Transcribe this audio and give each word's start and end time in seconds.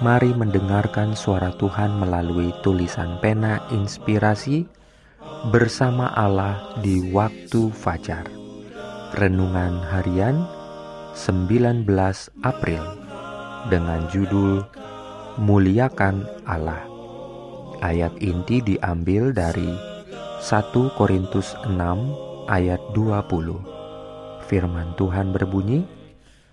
Mari 0.00 0.32
mendengarkan 0.32 1.12
suara 1.12 1.52
Tuhan 1.60 2.00
melalui 2.00 2.56
tulisan 2.64 3.20
pena 3.20 3.60
inspirasi 3.68 4.64
bersama 5.52 6.08
Allah 6.16 6.80
di 6.80 7.12
waktu 7.12 7.68
fajar. 7.68 8.24
Renungan 9.20 9.76
harian 9.92 10.48
19 11.12 11.84
April 12.40 12.80
dengan 13.68 14.08
judul 14.08 14.64
Muliakan 15.36 16.24
Allah. 16.48 16.80
Ayat 17.84 18.16
inti 18.24 18.64
diambil 18.64 19.36
dari 19.36 19.68
1 19.68 20.96
Korintus 20.96 21.52
6 21.68 21.76
ayat 22.48 22.80
20. 22.96 24.48
Firman 24.48 24.96
Tuhan 24.96 25.36
berbunyi, 25.36 25.84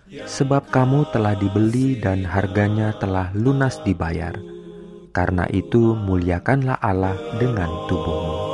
sebab 0.08 0.72
kamu 0.72 1.12
telah 1.12 1.36
dibeli 1.36 2.00
dan 2.00 2.24
harganya 2.24 2.96
telah 2.96 3.28
lunas 3.36 3.76
dibayar. 3.84 4.32
Karena 5.12 5.44
itu 5.52 5.92
muliakanlah 5.96 6.80
Allah 6.80 7.16
dengan 7.36 7.68
tubuhmu. 7.90 8.48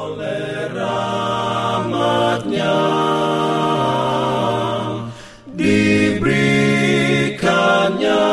Diberikannya 5.54 8.26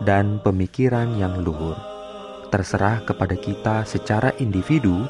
dan 0.03 0.43
pemikiran 0.43 1.15
yang 1.15 1.39
luhur. 1.39 1.79
Terserah 2.51 2.99
kepada 3.07 3.31
kita 3.39 3.87
secara 3.87 4.35
individu 4.43 5.07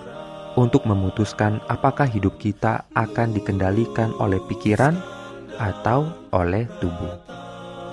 untuk 0.54 0.86
memutuskan 0.86 1.58
apakah 1.74 2.06
hidup 2.06 2.38
kita 2.38 2.86
akan 2.94 3.34
dikendalikan 3.34 4.14
oleh 4.22 4.38
pikiran 4.46 4.94
atau 5.58 6.06
oleh 6.30 6.70
tubuh. 6.78 7.18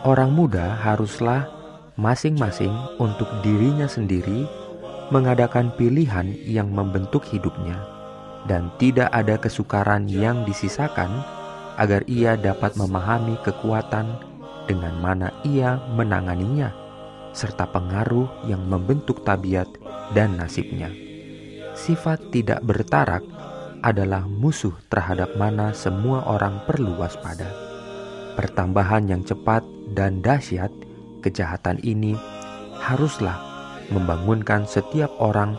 Orang 0.04 0.36
muda 0.36 0.76
haruslah 0.84 1.48
masing-masing 1.96 2.76
untuk 3.00 3.32
dirinya 3.40 3.88
sendiri 3.88 4.44
mengadakan 5.08 5.72
pilihan 5.80 6.28
yang 6.44 6.68
membentuk 6.68 7.24
hidupnya 7.24 8.01
dan 8.46 8.70
tidak 8.78 9.10
ada 9.14 9.38
kesukaran 9.38 10.10
yang 10.10 10.42
disisakan 10.42 11.22
agar 11.78 12.02
ia 12.10 12.34
dapat 12.36 12.74
memahami 12.74 13.38
kekuatan 13.46 14.18
dengan 14.66 14.94
mana 14.98 15.28
ia 15.42 15.78
menanganinya, 15.94 16.70
serta 17.34 17.66
pengaruh 17.70 18.46
yang 18.46 18.62
membentuk 18.66 19.22
tabiat 19.26 19.66
dan 20.14 20.38
nasibnya. 20.38 20.90
Sifat 21.72 22.30
tidak 22.30 22.60
bertarak 22.62 23.24
adalah 23.82 24.22
musuh 24.28 24.76
terhadap 24.86 25.34
mana 25.34 25.74
semua 25.74 26.22
orang 26.28 26.62
perlu 26.68 26.94
waspada. 27.00 27.48
Pertambahan 28.38 29.10
yang 29.10 29.22
cepat 29.26 29.66
dan 29.92 30.22
dahsyat 30.22 30.70
kejahatan 31.20 31.82
ini 31.82 32.14
haruslah 32.78 33.36
membangunkan 33.90 34.64
setiap 34.64 35.10
orang 35.18 35.58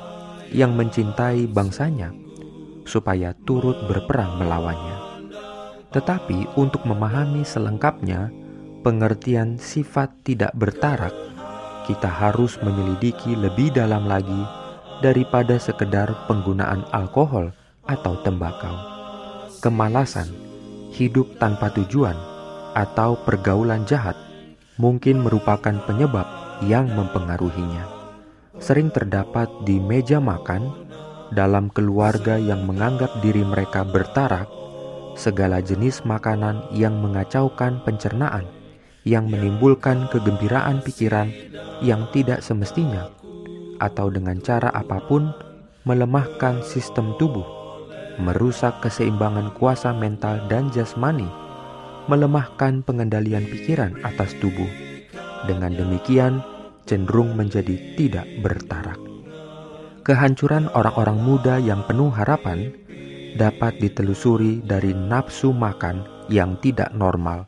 yang 0.50 0.73
mencintai 0.73 1.50
bangsanya 1.50 2.22
supaya 2.83 3.35
turut 3.44 3.75
berperang 3.88 4.39
melawannya. 4.39 4.97
Tetapi 5.94 6.57
untuk 6.57 6.83
memahami 6.89 7.45
selengkapnya 7.45 8.33
pengertian 8.81 9.61
sifat 9.61 10.09
tidak 10.25 10.51
bertarak, 10.57 11.13
kita 11.85 12.07
harus 12.07 12.57
menyelidiki 12.63 13.38
lebih 13.38 13.71
dalam 13.75 14.07
lagi 14.07 14.44
daripada 15.03 15.59
sekedar 15.59 16.11
penggunaan 16.25 16.88
alkohol 16.95 17.51
atau 17.85 18.16
tembakau. 18.23 18.73
Kemalasan, 19.59 20.27
hidup 20.95 21.39
tanpa 21.39 21.71
tujuan, 21.75 22.15
atau 22.73 23.19
pergaulan 23.21 23.85
jahat 23.85 24.17
mungkin 24.81 25.21
merupakan 25.21 25.77
penyebab 25.85 26.25
yang 26.65 26.89
mempengaruhinya. 26.89 27.85
Sering 28.57 28.89
terdapat 28.94 29.50
di 29.65 29.77
meja 29.81 30.17
makan 30.21 30.82
dalam 31.33 31.73
keluarga 31.73 32.38
yang 32.38 32.69
menganggap 32.69 33.09
diri 33.25 33.41
mereka 33.41 33.81
bertarak, 33.81 34.45
segala 35.17 35.59
jenis 35.59 36.05
makanan 36.05 36.61
yang 36.73 37.01
mengacaukan 37.01 37.81
pencernaan, 37.81 38.45
yang 39.03 39.25
menimbulkan 39.27 40.05
kegembiraan 40.13 40.85
pikiran 40.85 41.33
yang 41.81 42.05
tidak 42.13 42.45
semestinya, 42.45 43.09
atau 43.81 44.13
dengan 44.13 44.38
cara 44.39 44.69
apa 44.71 45.01
pun 45.09 45.33
melemahkan 45.89 46.61
sistem 46.61 47.17
tubuh, 47.17 47.45
merusak 48.21 48.79
keseimbangan 48.85 49.51
kuasa 49.57 49.91
mental 49.91 50.38
dan 50.47 50.69
jasmani, 50.69 51.27
melemahkan 52.05 52.85
pengendalian 52.85 53.50
pikiran 53.50 53.97
atas 54.05 54.38
tubuh. 54.38 54.69
Dengan 55.44 55.75
demikian, 55.75 56.39
cenderung 56.88 57.35
menjadi 57.35 57.75
tidak 58.00 58.23
bertarak 58.39 59.12
kehancuran 60.03 60.67
orang-orang 60.75 61.15
muda 61.15 61.55
yang 61.63 61.79
penuh 61.87 62.11
harapan 62.11 62.75
dapat 63.39 63.79
ditelusuri 63.79 64.59
dari 64.59 64.91
nafsu 64.91 65.55
makan 65.55 66.03
yang 66.27 66.59
tidak 66.59 66.91
normal 66.91 67.47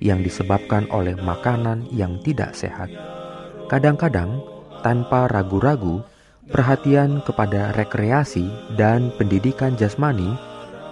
yang 0.00 0.24
disebabkan 0.24 0.88
oleh 0.94 1.12
makanan 1.18 1.84
yang 1.92 2.16
tidak 2.24 2.56
sehat. 2.56 2.88
Kadang-kadang, 3.68 4.40
tanpa 4.80 5.28
ragu-ragu, 5.28 6.00
perhatian 6.48 7.20
kepada 7.26 7.76
rekreasi 7.76 8.48
dan 8.80 9.12
pendidikan 9.20 9.76
jasmani 9.76 10.32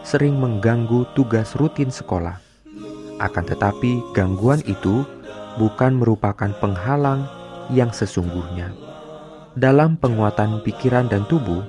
sering 0.04 0.36
mengganggu 0.36 1.08
tugas 1.16 1.56
rutin 1.56 1.88
sekolah. 1.88 2.36
Akan 3.16 3.48
tetapi, 3.48 4.12
gangguan 4.12 4.60
itu 4.68 5.08
bukan 5.56 5.96
merupakan 5.96 6.52
penghalang 6.60 7.24
yang 7.72 7.90
sesungguhnya 7.90 8.87
dalam 9.58 9.98
penguatan 9.98 10.62
pikiran 10.62 11.10
dan 11.10 11.26
tubuh, 11.26 11.66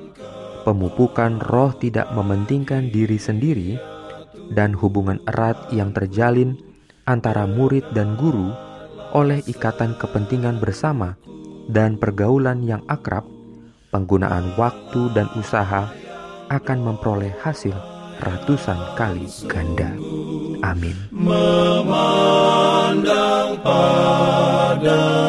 pemupukan 0.61 1.41
roh 1.41 1.73
tidak 1.73 2.13
mementingkan 2.13 2.93
diri 2.93 3.17
sendiri, 3.17 3.81
dan 4.53 4.77
hubungan 4.77 5.17
erat 5.25 5.57
yang 5.73 5.89
terjalin 5.89 6.53
antara 7.09 7.49
murid 7.49 7.81
dan 7.97 8.13
guru 8.13 8.53
oleh 9.17 9.41
ikatan 9.49 9.97
kepentingan 9.97 10.61
bersama 10.61 11.17
dan 11.65 11.97
pergaulan 11.97 12.61
yang 12.61 12.85
akrab, 12.85 13.25
penggunaan 13.89 14.53
waktu 14.53 15.09
dan 15.17 15.25
usaha 15.33 15.89
akan 16.49 16.79
memperoleh 16.85 17.33
hasil 17.41 17.73
ratusan 18.21 18.77
kali 18.93 19.25
ganda. 19.49 19.89
Amin. 20.61 20.93
Memandang 21.09 22.37
padamu 23.65 25.28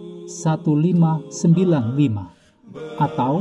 1595 0.31 2.95
atau 2.95 3.33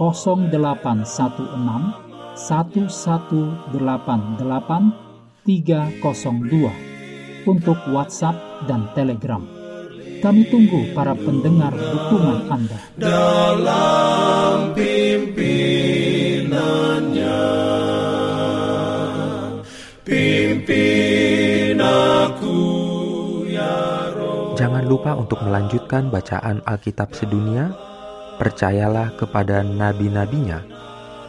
0816 0.00 2.00
1188 2.34 5.04
302 5.44 7.44
untuk 7.44 7.76
WhatsApp 7.92 8.64
dan 8.64 8.88
Telegram. 8.96 9.44
Kami 10.24 10.48
tunggu 10.48 10.88
para 10.96 11.12
pendengar 11.12 11.76
dukungan 11.76 12.48
Anda. 12.48 12.80
dalam 12.96 14.72
pimpinannya 14.72 15.73
lupa 24.94 25.18
untuk 25.18 25.42
melanjutkan 25.42 26.06
bacaan 26.06 26.62
Alkitab 26.62 27.18
sedunia, 27.18 27.74
percayalah 28.38 29.10
kepada 29.18 29.66
nabi-nabinya 29.66 30.62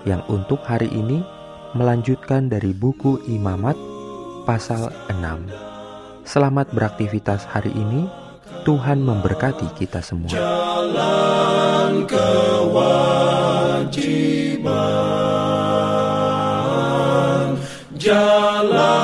yang 0.05 0.21
untuk 0.29 0.61
hari 0.69 0.85
ini 0.93 1.25
melanjutkan 1.73 2.45
dari 2.45 2.77
buku 2.77 3.25
Imamat 3.25 3.73
pasal 4.45 4.93
6. 5.09 5.49
Selamat 6.29 6.69
beraktivitas 6.77 7.49
hari 7.49 7.73
ini. 7.73 8.05
Tuhan 8.69 9.01
memberkati 9.01 9.65
kita 9.77 9.97
semua. 10.05 10.29
Jalan 10.29 12.05
kewajiban. 12.05 12.69
Jalan 17.97 18.94